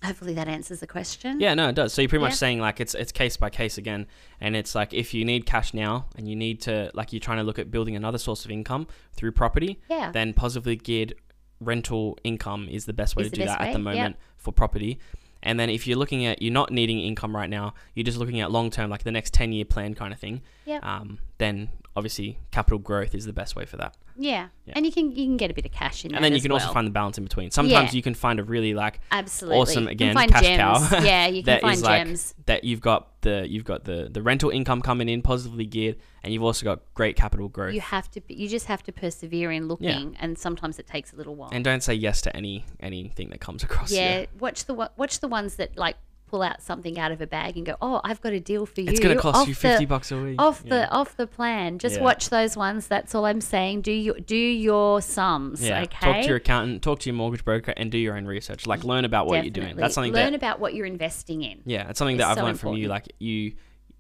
[0.04, 1.40] Hopefully that answers the question.
[1.40, 1.94] Yeah, no, it does.
[1.94, 2.38] So you're pretty much Yeah.
[2.38, 4.06] saying like it's it's case by case again,
[4.42, 7.38] and it's like if you need cash now and you need to like you're trying
[7.38, 10.12] to look at building another source of income through property, Yeah.
[10.12, 11.14] then positively geared
[11.60, 14.02] rental income is the best way Is to do that at the way, yeah.
[14.02, 15.00] moment for property.
[15.42, 18.40] And then if you're looking at you're not needing income right now, you're just looking
[18.42, 20.42] at long term, like the next ten year plan kind of thing.
[20.66, 20.84] Yep.
[20.86, 23.96] Um, then obviously capital growth is the best way for that.
[24.16, 24.50] Yeah.
[24.66, 24.74] Yeah.
[24.76, 26.52] And you can you can get a bit of cash in And then you can
[26.52, 27.52] also find the balance in between.
[27.52, 27.96] Sometimes Yeah.
[27.98, 30.90] you can find a really like absolutely awesome again cash gems.
[30.90, 31.04] cow.
[31.04, 32.36] yeah, you can find like gems.
[32.46, 36.34] that you've got the you've got the the rental income coming in positively geared, and
[36.34, 37.74] you've also got great capital growth.
[37.74, 41.14] You have to be, you just have to persevere in looking and sometimes it takes
[41.14, 41.50] a little while.
[41.52, 43.92] and don't say yes to any anything that comes across.
[43.92, 45.96] yeah, watch the watch the ones that like
[46.28, 48.82] pull out something out of a bag and go, "Oh, I've got a deal for
[48.82, 50.42] you." it's gonna cost off you the- fifty bucks a week.
[50.42, 50.70] off Yeah.
[50.76, 51.78] the off the plan.
[51.80, 52.04] Just Yeah.
[52.04, 52.88] watch those ones.
[52.88, 53.82] That's all I'm saying.
[53.82, 55.62] Do you do your sums?
[55.62, 55.98] Yeah, okay.
[56.14, 58.66] talk to your accountant, talk to your mortgage broker, and do your own research.
[58.66, 59.76] Like learn about what you're doing.
[59.76, 61.60] That's something Learn that about what you're investing in.
[61.66, 62.88] yeah, it's something that I've so learned from you.
[62.88, 63.54] Like you,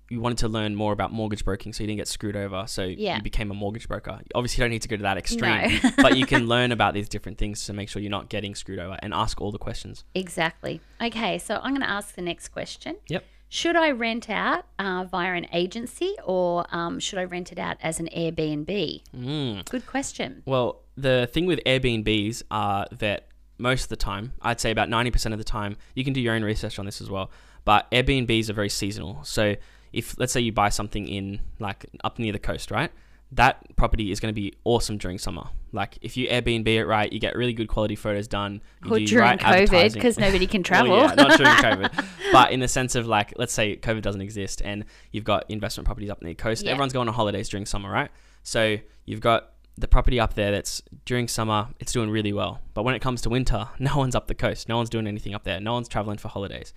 [0.09, 2.65] you wanted to learn more about mortgage broking, so you didn't get screwed over.
[2.67, 3.15] So Yeah.
[3.17, 4.19] you became a mortgage broker.
[4.35, 5.89] Obviously, you don't need to go to that extreme, No.
[5.97, 8.79] but you can learn about these different things to make sure you're not getting screwed
[8.79, 10.03] over and ask all the questions.
[10.13, 10.81] Exactly.
[11.01, 12.97] Okay, so I'm going to ask the next question.
[13.07, 13.23] Yep.
[13.49, 17.77] Should I rent out uh, via an agency or um, should I rent it out
[17.81, 19.03] as an Airbnb?
[19.15, 19.69] Mm.
[19.69, 20.41] Good question.
[20.45, 23.27] Well, the thing with Airbnbs are that
[23.59, 26.33] most of the time, I'd say about 90% of the time, you can do your
[26.33, 27.29] own research on this as well.
[27.63, 29.23] But Airbnbs are very seasonal.
[29.23, 29.55] So
[29.93, 32.91] if, let's say, you buy something in like up near the coast, right?
[33.31, 35.43] That property is going to be awesome during summer.
[35.71, 38.61] Like if you Airbnb it right, you get really good quality photos done.
[38.85, 40.97] You Or do during right COVID because nobody can Well, travel.
[40.97, 41.53] yeah, not during
[41.89, 45.45] COVID, but in the sense of like, let's say COVID doesn't exist and you've got
[45.49, 46.63] investment properties up near the coast.
[46.63, 46.71] Yeah.
[46.71, 48.11] Everyone's going on holidays during summer, right?
[48.43, 52.59] So you've got the property up there that's during summer, it's doing really well.
[52.75, 54.69] But when it comes to winter, no one's up the coast.
[54.69, 55.59] No one's doing anything up there.
[55.59, 56.71] No one's traveling for holidays.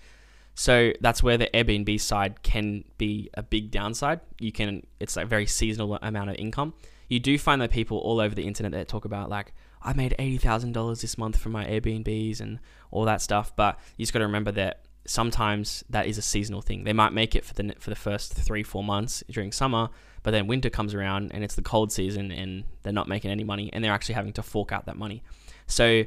[0.59, 4.21] So that's where the Airbnb side can be a big downside.
[4.39, 6.73] You can, it's like very seasonal amount of income.
[7.09, 10.15] You do find that people all over the internet that talk about like, I made
[10.17, 12.57] eighty thousand dollars this month from my Airbnbs and
[12.89, 13.55] all that stuff.
[13.55, 16.85] But you just got to remember that sometimes that is a seasonal thing.
[16.85, 19.89] They might make it for the for the first three four months during summer,
[20.23, 23.43] but then winter comes around and it's the cold season and they're not making any
[23.43, 25.21] money and they're actually having to fork out that money.
[25.67, 26.03] So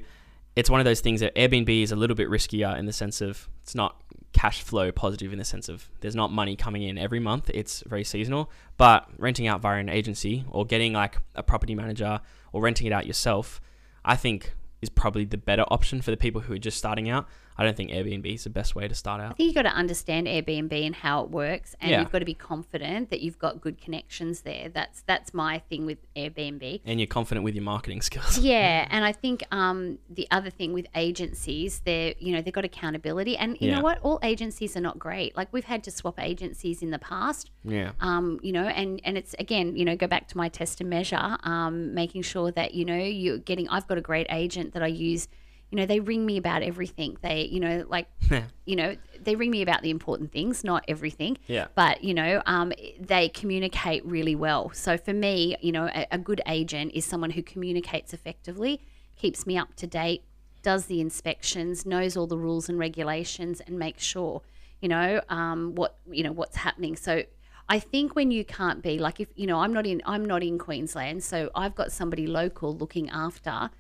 [0.57, 3.21] it's one of those things that Airbnb is a little bit riskier in the sense
[3.21, 6.99] of it's not cash flow positive in the sense of there's not money coming in
[6.99, 7.51] every month.
[7.53, 8.51] It's very seasonal.
[8.77, 12.21] But renting out via an agency or getting like a property manager
[12.53, 13.61] or renting it out yourself,
[14.05, 17.29] I think is probably the better option for the people who are just starting out.
[17.61, 19.33] I don't think Airbnb is the best way to start out.
[19.33, 22.01] I think you've got to understand Airbnb and how it works, and Yeah.
[22.01, 24.71] you've got to be confident that you've got good connections there.
[24.71, 26.81] That's that's my thing with Airbnb.
[26.87, 28.39] And you're confident with your marketing skills.
[28.39, 32.65] Yeah, and I think um, the other thing with agencies, they're you know they've got
[32.65, 33.77] accountability, and you Yeah.
[33.77, 35.37] know what, all agencies are not great.
[35.37, 37.93] Like we've had to swap agencies in the past, Yeah.
[38.01, 40.89] um, you know, and and it's again, you know, go back to my test and
[40.89, 43.69] measure, um, making sure that you know you're getting.
[43.69, 45.29] I've got a great agent that I use.
[45.71, 47.17] You know, they ring me about everything.
[47.23, 48.09] They, you know, like,
[48.67, 51.39] you know, they ring me about the important things, not everything.
[51.47, 51.69] Yeah.
[51.75, 54.71] But you know, um, they communicate really well.
[54.75, 58.83] So for me, you know, a, a good agent is someone who communicates effectively,
[59.17, 60.25] keeps me up to date,
[60.63, 64.43] does the inspections, knows all the rules and regulations, and makes sure,
[64.81, 66.97] you know, um, what you know what's happening.
[66.97, 67.25] So
[67.69, 70.43] I think when you can't be like if you know I'm not in I'm not
[70.43, 73.71] in Queensland, so I've got somebody local looking after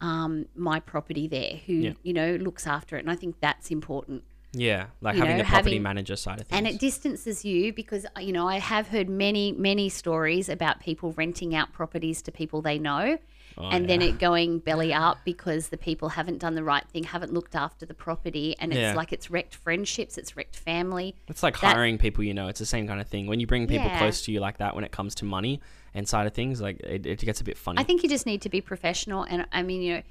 [0.00, 1.92] um, my property there who Yeah.
[2.02, 4.22] you know looks after it, and I think that's important.
[4.52, 4.86] Yeah.
[5.02, 6.56] Like You having know, the property having- manager side of things.
[6.58, 10.80] And it distances you because uh, you know I have heard many many stories about
[10.80, 13.18] people renting out properties to people they know,
[13.58, 17.02] Oh, and then it going belly up because the people haven't done the right thing,
[17.04, 18.94] haven't looked after the property, and it's Yeah.
[18.94, 21.16] like it's wrecked friendships, it's wrecked family.
[21.26, 22.46] It's like That- hiring people you know.
[22.48, 23.26] It's the same kind of thing.
[23.26, 23.98] When you bring people Yeah.
[23.98, 25.60] close to you like that, when it comes to money
[25.98, 27.78] and side of things, like it, it gets a bit funny.
[27.78, 30.02] I think you just need to be professional, and I mean, you know,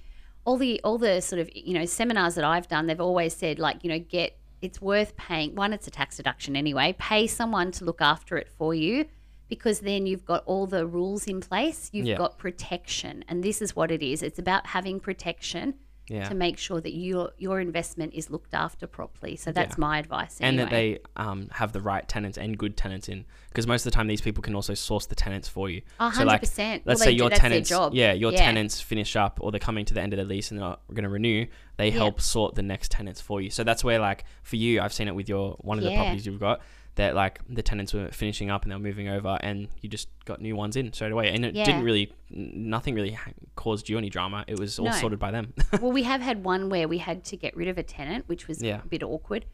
[0.46, 3.58] all the all the sort of you know seminars that I've done, they've always said
[3.58, 5.56] like you know get it's worth paying.
[5.56, 6.96] One, it's a tax deduction anyway.
[7.00, 9.06] Pay someone to look after it for you,
[9.50, 11.90] because then you've got all the rules in place.
[11.94, 12.18] You've Yeah.
[12.18, 14.22] got protection, and this is what it is.
[14.22, 15.76] It's about having protection
[16.10, 16.28] yeah.
[16.30, 19.36] to make sure that your your investment is looked after properly.
[19.36, 19.82] So that's Yeah.
[19.82, 20.38] my advice.
[20.42, 23.92] and that they um, have the right tenants and good tenants in because most of
[23.92, 25.82] the time these people can also source the tenants for you.
[26.00, 26.84] A So, like, hundred percent.
[26.86, 27.94] Let's Well, say do- your their tenants, job.
[27.94, 28.40] yeah, your Yeah.
[28.40, 31.04] tenants finish up or they're coming to the end of their lease and they're going
[31.04, 31.48] to renew.
[31.78, 33.50] They help sort the next tenants for you.
[33.50, 36.26] So that's where, like, for you, I've seen it with your one of the properties
[36.26, 36.62] you've got.
[36.98, 40.10] That like the tenants were finishing up and they were moving over, and you just
[40.26, 41.64] got new ones in straight away, and it Yeah.
[41.66, 44.44] didn't really, nothing really ha- caused you any drama.
[44.48, 44.92] It was all No.
[44.92, 45.54] sorted by them.
[45.82, 48.48] well, we have had one where we had to get rid of a tenant, which
[48.48, 48.82] was Yeah.
[48.84, 49.46] a bit awkward.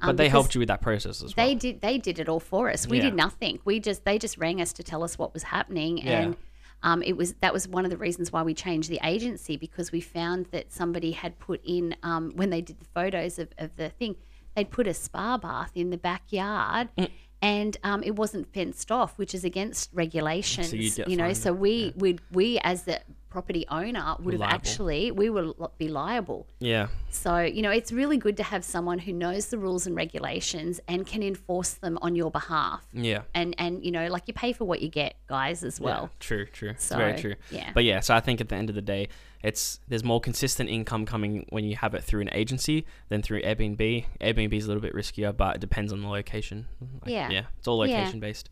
[0.00, 1.44] but they helped you with that process as well.
[1.46, 1.80] Um, They did.
[1.80, 2.86] They did it all for us.
[2.86, 3.04] We Yeah.
[3.04, 3.58] did nothing.
[3.64, 6.36] We just they just rang us to tell us what was happening, and
[6.82, 9.92] um, it was that was one of the reasons why we changed the agency because
[9.92, 13.74] we found that somebody had put in um, when they did the photos of, of
[13.76, 14.16] the thing,
[14.54, 16.88] they'd put a spa bath in the backyard.
[16.96, 17.10] Mm.
[17.42, 20.70] And um, it wasn't fenced off, which is against regulations.
[20.70, 23.00] get you know, so we would we as the
[23.34, 24.54] property owner would have Liable.
[24.54, 26.46] actually we would be liable.
[26.60, 29.94] yeah, So, you know, it's really good to have someone who knows the rules and
[29.96, 32.80] regulations and can enforce them on your behalf.
[32.92, 33.22] yeah.
[33.34, 36.02] And and you know, like you pay for what you get, guys, as well.
[36.12, 36.74] Yeah, true, true.
[36.78, 37.34] So, very true.
[37.50, 37.70] yeah.
[37.74, 39.08] But yeah, so I think at the end of the day,
[39.42, 43.42] it's there's more consistent income coming when you have it through an agency than through
[43.42, 44.04] Airbnb.
[44.20, 46.66] Airbnb is a little bit riskier, but it depends on the location.
[47.02, 47.28] Like, Yeah.
[47.30, 47.98] Yeah, it's all Yeah.
[47.98, 48.48] location based.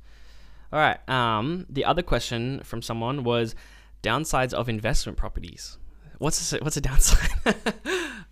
[0.73, 1.01] All right.
[1.09, 3.55] Um, the other question from someone was
[4.03, 5.79] downsides of investment properties.
[6.19, 7.31] What's a, what's a downside?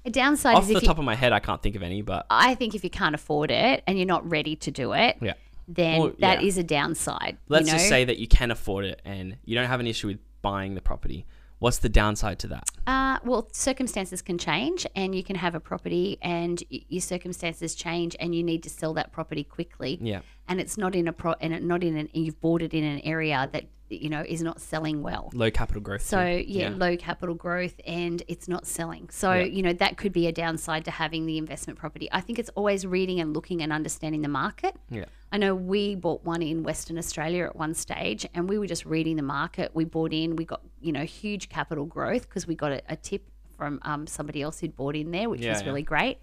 [0.05, 1.83] A downside Off is the if you, top of my head, I can't think of
[1.83, 4.93] any, but I think if you can't afford it and you're not ready to do
[4.93, 5.35] it, yeah.
[5.69, 6.63] then Well, that is yeah.
[6.63, 7.37] a downside.
[7.49, 7.79] Let's you know?
[7.79, 10.75] just say that you can afford it and you don't have an issue with buying
[10.75, 11.27] the property.
[11.59, 12.71] What's the downside to that?
[12.87, 17.75] Uh, well, circumstances can change, and you can have a property, and y- your circumstances
[17.75, 19.99] change, and you need to sell that property quickly.
[20.01, 20.21] Yeah.
[20.49, 22.09] And it's not in a pro, and it, not in an.
[22.15, 25.31] You've bought it in an area that you know is not selling well.
[25.35, 26.03] Low capital growth.
[26.03, 26.45] So too.
[26.47, 29.09] yeah, low capital growth, and it's not selling.
[29.11, 29.45] So Yeah.
[29.45, 32.09] you know that could be a downside to having the investment property.
[32.13, 34.77] I think it's always reading and looking and understanding the market.
[34.91, 35.05] Yeah.
[35.33, 38.85] I know we bought one in Western Australia at one stage, and we were just
[38.85, 39.71] reading the market.
[39.75, 42.97] We bought in, we got you know huge capital growth because we got a, a
[42.97, 43.23] tip
[43.57, 45.67] from um, somebody else who'd bought in there, which Yeah, was yeah.
[45.69, 46.19] really great.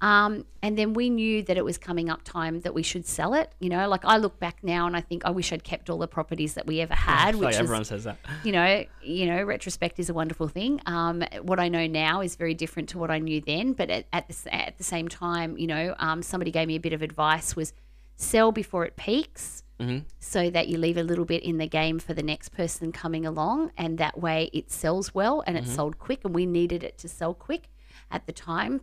[0.00, 3.32] Um, and then we knew that it was coming up time that we should sell
[3.32, 3.52] it.
[3.58, 5.96] You know, like I look back now and I think I wish I'd kept all
[5.98, 8.18] the properties that we ever had, which like is everyone says that.
[8.42, 10.80] you know, you know, retrospect is a wonderful thing.
[10.84, 13.72] Um, what I know now is very different to what I knew then.
[13.72, 16.80] But at, at the at the same time, you know, um, somebody gave me a
[16.80, 17.72] bit of advice: was
[18.16, 19.62] sell before it peaks,
[20.20, 23.26] so that you leave a little bit in the game for the next person coming
[23.26, 26.20] along, and that way it sells well and it sold quick.
[26.24, 27.68] And we needed it to sell quick
[28.10, 28.82] at the time.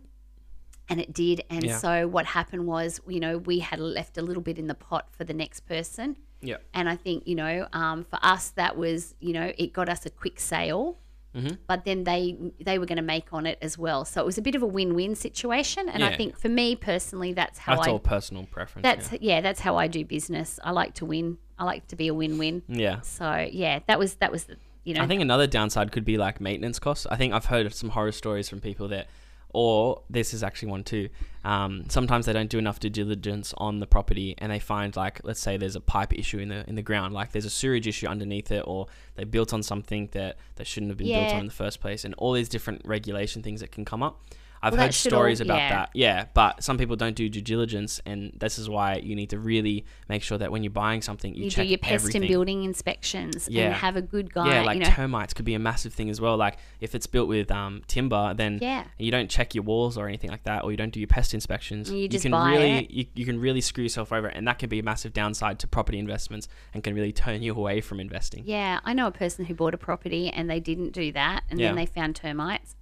[0.92, 1.42] And it did.
[1.50, 1.78] And Yeah.
[1.78, 5.08] so what happened was, you know, we had left a little bit in the pot
[5.10, 6.16] for the next person.
[6.40, 6.56] Yeah.
[6.74, 10.06] And I think, you know, um, for us, that was, you know, it got us
[10.06, 10.98] a quick sale.
[11.34, 11.54] Mm-hmm.
[11.66, 14.36] But then they they were going to make on it as well, so it was
[14.36, 15.88] a bit of a win-win situation.
[15.88, 18.82] And I think for me personally, that's how That's I all personal preference.
[18.82, 19.40] that's yeah.
[19.40, 20.60] that's how I do business.
[20.62, 21.38] I like to win.
[21.58, 22.64] I like to be a win-win.
[22.68, 22.78] yeah.
[22.96, 23.00] yeah.
[23.00, 26.18] So yeah, that was that was the you know I think another downside could be
[26.18, 27.06] like maintenance costs.
[27.06, 29.06] I think I've heard of some horror stories from people that,
[29.52, 31.08] or this is actually one too.
[31.44, 35.20] Um, sometimes they don't do enough due diligence on the property, and they find like,
[35.24, 37.86] let's say there's a pipe issue in the in the ground, like there's a sewage
[37.86, 38.86] issue underneath it, or
[39.16, 42.04] they built on something that they shouldn't have been built on in the first place,
[42.04, 44.22] and all these different regulation things that can come up.
[44.62, 45.68] I've Well, heard should all- stories about yeah.
[45.70, 45.90] that.
[45.94, 49.38] Yeah, but some people don't do due diligence, and this is why you need to
[49.38, 52.22] really make sure that when you're buying something, you, you check do your pest everything.
[52.22, 53.64] and building inspections Yeah.
[53.66, 54.54] and have a good guy.
[54.54, 56.36] Yeah, like you know, termites could be a massive thing as well.
[56.36, 58.84] Like if it's built with um, timber, then Yeah.
[58.98, 61.34] you don't check your walls or anything like that, or you don't do your pest
[61.34, 61.90] inspections.
[61.90, 62.90] You just can buy really it.
[62.90, 65.66] You, you can really screw yourself over, and that can be a massive downside to
[65.66, 68.44] property investments, and can really turn you away from investing.
[68.46, 71.58] Yeah, I know a person who bought a property and they didn't do that, and
[71.58, 71.68] Yeah.
[71.68, 72.76] then they found termites.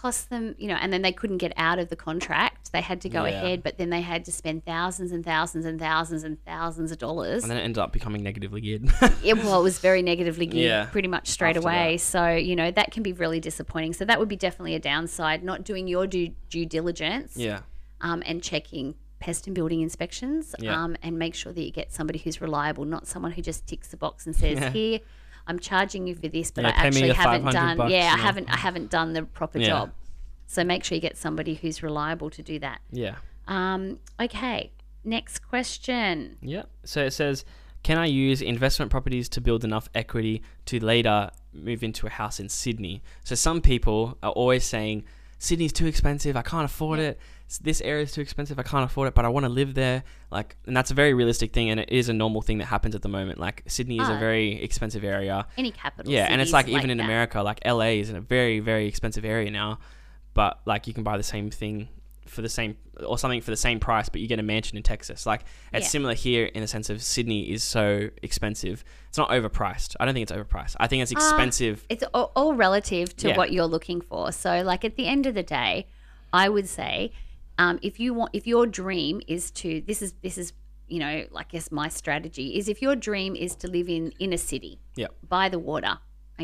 [0.00, 2.72] Cost them, you know, and then they couldn't get out of the contract.
[2.72, 3.32] They had to go Yeah.
[3.32, 6.96] ahead, but then they had to spend thousands and thousands and thousands and thousands of
[6.96, 7.42] dollars.
[7.42, 8.88] And then it ended up becoming negatively geared.
[9.22, 11.98] Yeah, well, it was very negatively geared Yeah, pretty much straight after away.
[11.98, 13.92] So, you know, that can be really disappointing.
[13.92, 17.60] So, that would be definitely a downside, not doing your due, due diligence yeah,
[18.00, 20.82] um, and checking pest and building inspections Yeah.
[20.82, 23.88] um, and make sure that you get somebody who's reliable, not someone who just ticks
[23.88, 24.72] the box and says.
[24.72, 25.00] Here,
[25.46, 27.76] I'm charging you for this, but Yeah, I actually haven't done.
[27.76, 28.48] bucks, yeah, I haven't.
[28.52, 29.66] I haven't done the proper Yeah.
[29.66, 29.92] job.
[30.46, 32.80] So make sure you get somebody who's reliable to do that.
[32.90, 34.72] yeah, Um, okay,
[35.04, 36.36] next question.
[36.40, 36.64] yeah.
[36.84, 37.44] So it says,
[37.82, 42.38] can I use investment properties to build enough equity to later move into a house
[42.40, 43.02] in Sydney?
[43.24, 45.04] So some people are always saying.
[45.38, 46.36] Sydney's too expensive.
[46.36, 47.18] I can't afford it.
[47.58, 48.58] This area is too expensive.
[48.58, 50.04] I can't afford it, but I want to live there.
[50.30, 52.94] Like, and that's a very realistic thing, and it is a normal thing that happens
[52.94, 53.38] at the moment.
[53.40, 54.18] Like, Sydney is a Ah.
[54.20, 55.46] very expensive area.
[55.58, 56.12] Any capital?
[56.12, 57.00] Yeah, and it's cities like even in.
[57.00, 59.78] America, like LA is in a very very expensive area now,
[60.34, 61.88] but like you can buy the same thing
[62.26, 64.82] for the same or something for the same price, but you get a mansion in
[64.84, 65.26] Texas.
[65.26, 65.40] Like
[65.72, 65.88] it's Yeah.
[65.88, 68.84] similar here in the sense of Sydney is so expensive.
[69.08, 69.96] It's not overpriced.
[69.98, 70.76] I don't think it's overpriced.
[70.78, 71.84] I think it's Ah, expensive.
[71.88, 73.36] it's all, all relative to Yeah.
[73.36, 74.30] what you're looking for.
[74.30, 75.86] So, like at the end of the day,
[76.32, 77.10] I would say,
[77.62, 80.52] um, if you want, if your dream is to, this is this is
[80.88, 84.12] you know, like I guess my strategy is if your dream is to live in
[84.18, 85.08] in a city Yeah.
[85.36, 85.94] by the water.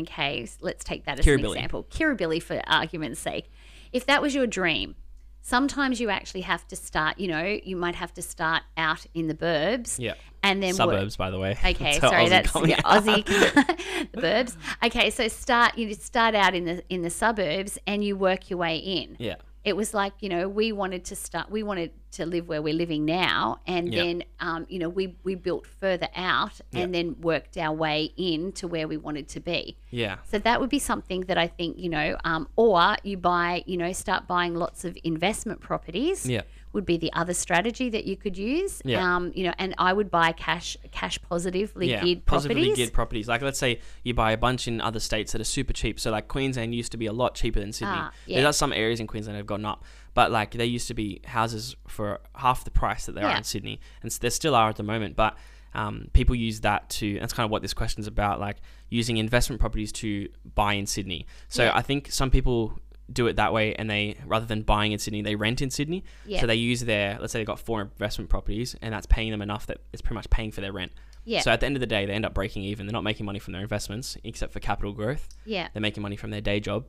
[0.01, 1.51] Okay, s- let's take that as Kirribilli.
[1.51, 1.83] an example.
[1.89, 3.45] Kirribilli, for argument's sake.
[3.91, 4.95] If that was your dream,
[5.41, 7.17] sometimes you actually have to start.
[7.19, 9.97] You know, you might have to start out in the burbs.
[9.99, 10.13] Yeah.
[10.43, 11.51] And then work- Suburbs, by the way.
[11.65, 12.81] Okay, That's sorry, that's yeah.
[12.83, 13.25] Aussie,
[14.13, 14.55] the burbs.
[14.85, 18.59] Okay, so start you start out in the in the suburbs and you work your
[18.59, 19.17] way in.
[19.19, 19.35] Yeah.
[19.67, 22.73] It was like you know we wanted to start, we wanted to live where we're
[22.73, 24.03] living now, and Yeah.
[24.03, 28.53] then um, you know we we built further out and then worked our way in
[28.53, 29.77] to where we wanted to be.
[29.91, 30.17] Yeah.
[30.31, 33.77] So that would be something that I think you know, um, or you buy, you
[33.77, 36.25] know, start buying lots of investment properties.
[36.25, 36.43] Yeah.
[36.73, 38.81] Would be the other strategy that you could use.
[38.85, 39.15] Yeah.
[39.15, 42.77] Um, you know, and I would buy cash cash positively yeah, geared positively properties.
[42.77, 43.27] geared properties.
[43.27, 45.99] Like let's say you buy a bunch in other states that are super cheap.
[45.99, 47.93] So like Queensland used to be a lot cheaper than Sydney.
[47.95, 48.39] Ah, yeah.
[48.39, 50.93] There are some areas in Queensland that have gone up, but like they used to
[50.93, 54.69] be houses for half the price that they are in Sydney, and there still are
[54.69, 55.15] at the moment.
[55.15, 55.35] But
[55.73, 57.19] um, people use that to.
[57.19, 58.57] That's kind of what this question is about, like
[58.89, 61.27] using investment properties to buy in Sydney.
[61.49, 61.71] So Yeah.
[61.75, 62.79] I think some people
[63.11, 66.03] do it that way and they rather than buying in Sydney they rent in Sydney
[66.25, 66.41] Yeah.
[66.41, 69.41] so they use their let's say they've got four investment properties and that's paying them
[69.41, 70.91] enough that it's pretty much paying for their rent
[71.23, 71.39] Yeah.
[71.41, 72.85] so at the end of the day, they end up breaking even.
[72.85, 75.27] They're not making money from their investments, except for capital growth.
[75.45, 75.67] yeah.
[75.73, 76.85] They're making money from their day job,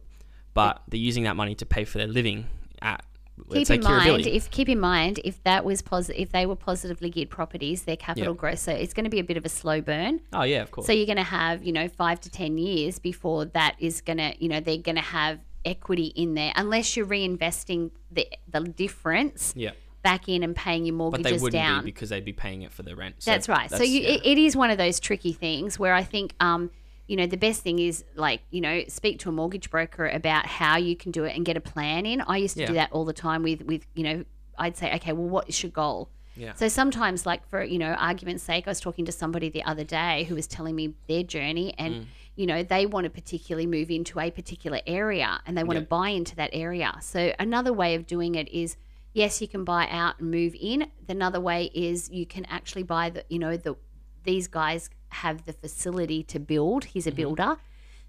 [0.55, 2.47] but they're using that money to pay for their living
[2.83, 3.05] at
[3.47, 6.57] let's keep in mind if keep in mind if that was positive if they were
[6.57, 8.39] positively geared properties their capital Yeah.
[8.41, 10.73] growth so it's going to be a bit of a slow burn oh yeah, of
[10.73, 10.89] course.
[10.89, 14.17] so you're going to have you know five to ten years before that is going
[14.19, 18.61] to you know they're going to have equity in there unless you're reinvesting the the
[18.61, 21.23] difference yeah, back in and paying your mortgage.
[21.23, 23.17] but they wouldn't down be because they'd be paying it for their rent.
[23.19, 23.71] So that's right.
[23.71, 24.09] so you, yeah.
[24.11, 26.71] it, it is one of those tricky things where I think, um,
[27.07, 30.47] you know, the best thing is like, you know, speak to a mortgage broker about
[30.47, 32.21] how you can do it and get a plan in.
[32.21, 34.25] I used to do that all the time with, with, you know,
[34.59, 36.11] I'd say, okay, well, what is your goal?
[36.37, 36.55] Yeah.
[36.55, 39.85] So sometimes, like for you know, argument's sake, I was talking to somebody the other
[39.85, 42.07] day who was telling me their journey, and Mm.
[42.39, 45.81] You know, they want to particularly move into a particular area, and they want Yeah.
[45.81, 46.91] to buy into that area.
[47.01, 48.77] So another way of doing it is,
[49.13, 50.79] yes, you can buy out and move in.
[51.09, 53.75] Another way is you can actually buy the, you know, the
[54.23, 54.91] these guys
[55.25, 56.85] have the facility to build.
[56.85, 57.13] He's Mm-hmm.
[57.13, 57.57] a builder.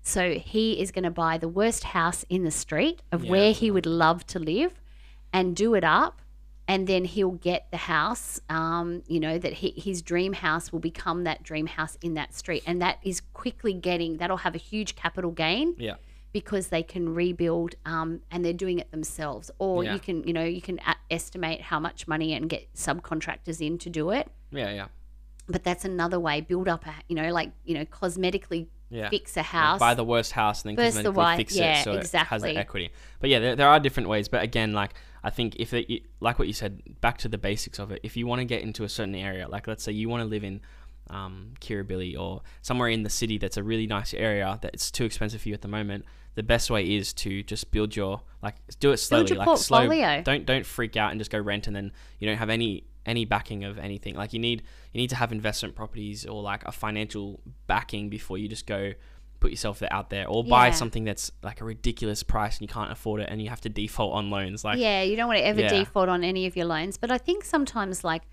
[0.02, 0.22] So
[0.54, 3.72] he is going to buy the worst house in the street of Yeah, where he
[3.72, 4.74] would love to live
[5.34, 6.22] and do it up
[6.70, 10.80] and then he'll get the house um, you know that he, his dream house will
[10.80, 12.64] become that dream house in that street.
[12.66, 15.96] And that is quickly getting that'll have a huge capital gain yeah,
[16.32, 19.50] because they can rebuild um, and they're doing it themselves.
[19.58, 19.96] Or Yeah.
[19.96, 23.78] you can you know you can a- estimate how much money and get subcontractors in
[23.80, 24.30] to do it.
[24.52, 24.88] Yeah, yeah,
[25.48, 29.10] but that's another way build up a you know like you know cosmetically yeah.
[29.10, 31.80] fix a Like, house buy the worst house and then First the white- fix yeah,
[31.80, 32.54] it so it has exactly.
[32.54, 32.90] the equity.
[33.20, 34.28] But yeah, there, there are different ways.
[34.28, 37.80] But again, like I think if it, like what you said, back to the basics
[37.80, 38.00] of it.
[38.04, 40.28] If you want to get into a certain area, like let's say you want to
[40.28, 40.62] live in
[41.10, 45.42] um, Kirribilli or somewhere in the city that's a really nice area that's too expensive
[45.42, 48.92] for you at the moment, the best way is to just build your like do
[48.92, 50.22] it slowly, your like slow.
[50.22, 53.26] Don't don't freak out and just go rent and then you don't have any any
[53.26, 54.16] backing of anything.
[54.16, 58.38] Like you need you need to have investment properties or like a financial backing before
[58.38, 58.94] you just go
[59.40, 60.72] put yourself out there or buy Yeah.
[60.74, 63.70] something that's like a ridiculous price and you can't afford it and you have to
[63.70, 64.66] default on loans.
[64.66, 65.70] Like yeah you don't want to ever Yeah.
[65.70, 68.24] default on any of your loans but i think sometimes like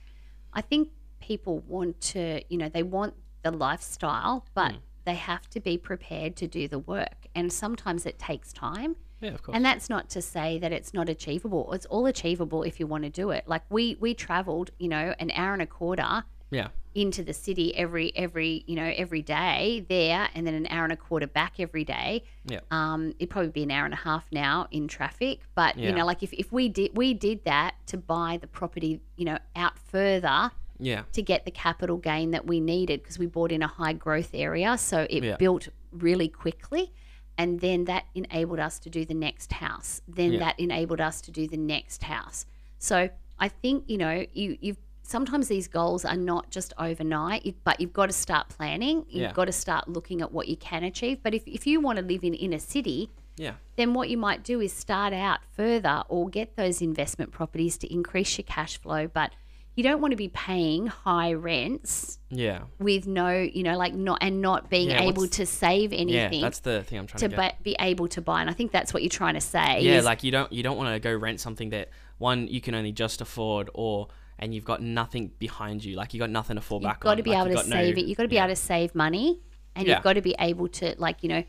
[0.53, 0.89] i think
[1.21, 4.79] people want to you know they want the lifestyle but Hmm.
[5.05, 9.31] they have to be prepared to do the work and sometimes it takes time yeah,
[9.31, 9.55] of course.
[9.57, 13.05] and that's not to say that it's not achievable it's all achievable if you want
[13.05, 16.69] to do it like we we traveled you know an hour and a quarter yeah.
[16.95, 20.93] into the city every every you know every day there and then an hour and
[20.93, 22.61] a quarter back every day Yeah.
[22.71, 26.05] um it'd probably be an hour and a half now in traffic but you know
[26.07, 29.79] like if, if we did we did that to buy the property you know out
[29.79, 31.03] further Yeah.
[31.15, 34.31] to get the capital gain that we needed because we bought in a high growth
[34.35, 35.37] area so it Yeah.
[35.37, 36.93] built really quickly
[37.39, 40.39] and then that enabled us to do the next house then Yeah.
[40.41, 42.47] that enabled us to do the next house
[42.79, 47.81] so i think you know you you've sometimes these goals are not just overnight but
[47.81, 49.33] you've got to start planning you've Yeah.
[49.33, 52.05] got to start looking at what you can achieve but if, if you want to
[52.05, 53.53] live in inner city Yeah.
[53.77, 57.93] then what you might do is start out further or get those investment properties to
[57.93, 59.31] increase your cash flow but
[59.77, 62.63] you don't want to be paying high rents Yeah.
[62.79, 66.41] with no you know like not and not being Yeah, able to save anything.
[66.41, 66.47] Yeah.
[66.47, 68.93] That's the thing I'm trying to to be able to buy and i think that's
[68.93, 71.41] what you're trying to say yeah, like you don't you don't want to go rent
[71.41, 74.09] something that one you can only just afford or
[74.39, 75.97] and you've got nothing behind you.
[75.97, 76.89] Like you got nothing to fall back on.
[76.89, 77.17] you've back got on.
[77.17, 78.45] to be like, able you've to got no- save it you've got to be yeah.
[78.45, 79.41] able to save money
[79.75, 79.95] and Yeah.
[79.95, 81.45] you've got to be able to like you know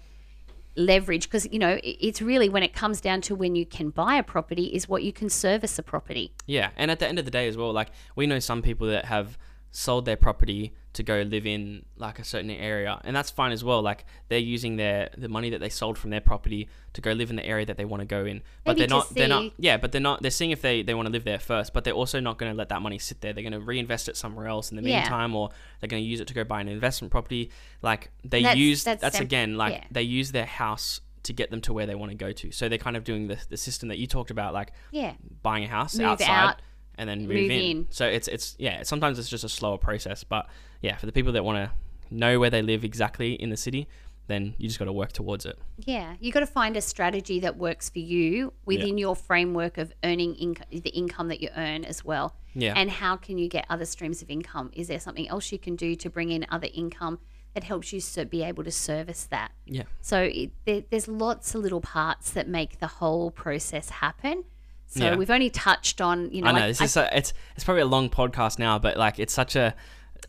[0.77, 4.15] leverage because you know it's really when it comes down to when you can buy
[4.15, 6.31] a property is what you can service a property.
[6.45, 8.87] Yeah, and at the end of the day as well, like we know some people
[8.87, 9.37] that have
[9.71, 13.63] sold their property to go live in like a certain area and that's fine as
[13.63, 17.11] well like they're using their the money that they sold from their property to go
[17.11, 19.27] live in the area that they want to go in but Maybe they're not they're
[19.27, 21.73] not yeah but they're not they're seeing if they they want to live there first
[21.73, 24.09] but they're also not going to let that money sit there they're going to reinvest
[24.09, 25.01] it somewhere else in the Yeah.
[25.01, 25.49] meantime or
[25.79, 27.51] they're going to use it to go buy an investment property
[27.83, 29.83] like they That's- use that's that's, again like yeah.
[29.91, 32.69] they use their house to get them to where they want to go to so
[32.69, 35.13] they're kind of doing the, the system that you talked about like Yeah.
[35.43, 36.61] buying a house Move outside out,
[36.97, 37.61] and then move, move in.
[37.61, 37.87] in.
[37.89, 38.83] So it's it's yeah.
[38.83, 40.47] Sometimes it's just a slower process, but
[40.81, 41.71] yeah, for the people that want to
[42.13, 43.87] know where they live exactly in the city,
[44.27, 45.57] then you just got to work towards it.
[45.77, 49.93] Yeah, you got to find a strategy that works for you within your framework of
[50.03, 52.35] earning income, the income that you earn as well.
[52.53, 52.73] Yeah.
[52.75, 54.71] And how can you get other streams of income?
[54.73, 57.19] Is there something else you can do to bring in other income
[57.53, 59.51] that helps you so be able to service that?
[59.65, 64.43] Yeah, So it, there, there's lots of little parts that make the whole process happen.
[64.87, 65.15] So Yeah.
[65.15, 67.81] we've only touched on, you know, I know this I- is a, it's it's probably
[67.81, 69.75] a long podcast now, but like it's such a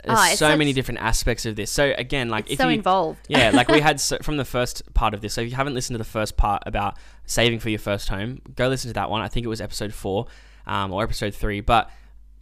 [0.04, 1.70] there's Oh, so such- many different aspects of this.
[1.70, 3.20] So again, like it's if so you involved.
[3.28, 5.34] yeah, like we had so, from the first part of this.
[5.34, 8.40] So if you haven't listened to the first part about saving for your first home,
[8.54, 9.22] go listen to that one.
[9.22, 10.26] I think it was episode four
[10.66, 11.61] um, or episode three.
[11.61, 11.90] But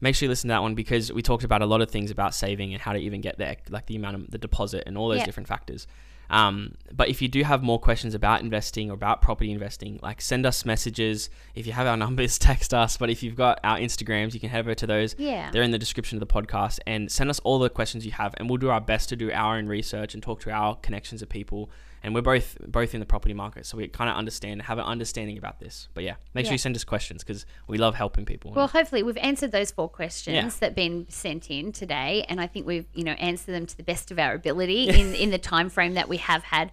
[0.01, 2.11] make sure you listen to that one because we talked about a lot of things
[2.11, 4.99] about saving and how to even get there, like the amount of the deposit and
[4.99, 5.25] all those Yeah.
[5.25, 5.87] different factors.
[6.31, 10.21] Um, but if you do have more questions about investing or about property investing, like
[10.21, 11.31] send us messages.
[11.55, 12.97] If you have our numbers, text us.
[12.97, 15.15] But if you've got our Instagrams, you can head over to those.
[15.19, 15.51] Yeah.
[15.51, 18.35] They're in the description of the podcast and send us all the questions you have
[18.39, 21.23] and we'll do our best to do our own research and talk to our connections
[21.23, 21.71] of people.
[22.07, 24.85] And we're both both in the property market, so we kind of understand, have an
[24.85, 25.89] understanding about this.
[25.93, 26.51] But yeah, make Yeah.
[26.51, 28.53] sure you send us questions because we love helping people.
[28.53, 30.49] Well, hopefully we've answered those four questions Yeah.
[30.61, 33.77] that have been sent in today, and I think we've you know answered them to
[33.77, 36.71] the best of our ability in in the time frame that we have had.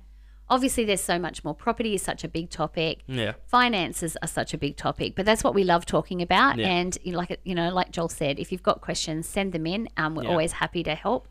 [0.49, 1.55] Obviously, there's so much more.
[1.55, 2.99] Property is such a big topic.
[3.07, 6.59] yeah, Finances are such a big topic, but that's what we love talking about.
[6.59, 6.67] Yeah.
[6.67, 9.65] And you know, like you know, like Joel said, if you've got questions, send them
[9.65, 9.89] in.
[9.97, 11.27] Um, we're always happy to help.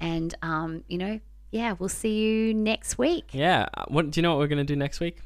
[0.00, 1.20] And um, you know,
[1.52, 3.26] yeah, we'll see you next week.
[3.32, 3.68] yeah.
[3.74, 4.30] Uh, What do you know?
[4.32, 5.18] What we're gonna do next week?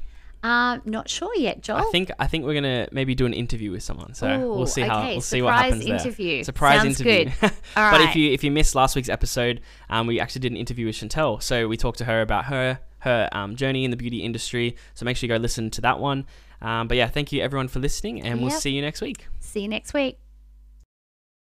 [0.43, 1.77] Um, not sure yet, Joel.
[1.77, 4.13] I think I think we're gonna maybe do an interview with someone.
[4.13, 5.95] So Ooh, we'll see how okay, we'll see what surprise happens there.
[5.95, 6.43] interview.
[6.43, 7.31] Surprise Sounds interview.
[7.41, 7.51] good.
[7.75, 10.57] All but if you if you missed last week's episode, um, we actually did an
[10.57, 11.41] interview with Chantel.
[11.41, 14.75] So we talked to her about her her um, journey in the beauty industry.
[14.93, 16.25] So make sure you go listen to that one.
[16.61, 19.27] Um, but yeah, thank you everyone for listening, and we'll see you next week.
[19.39, 20.19] see you next week.